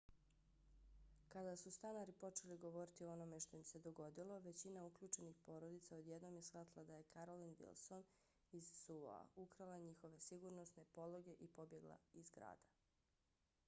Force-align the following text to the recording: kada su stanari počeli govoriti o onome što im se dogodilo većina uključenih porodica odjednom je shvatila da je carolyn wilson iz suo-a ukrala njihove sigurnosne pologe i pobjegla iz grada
kada 1.33 1.51
su 1.63 1.71
stanari 1.73 2.13
počeli 2.23 2.55
govoriti 2.63 3.05
o 3.07 3.11
onome 3.15 3.39
što 3.45 3.57
im 3.57 3.65
se 3.71 3.81
dogodilo 3.87 4.39
većina 4.45 4.85
uključenih 4.87 5.37
porodica 5.49 5.95
odjednom 5.99 6.35
je 6.39 6.43
shvatila 6.49 6.85
da 6.89 6.95
je 7.01 7.05
carolyn 7.13 7.53
wilson 7.61 8.03
iz 8.61 8.73
suo-a 8.81 9.19
ukrala 9.45 9.77
njihove 9.87 10.19
sigurnosne 10.29 10.85
pologe 10.97 11.37
i 11.39 11.47
pobjegla 11.61 11.99
iz 12.23 12.29
grada 12.39 12.75